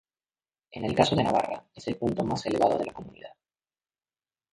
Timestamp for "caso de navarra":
0.95-1.63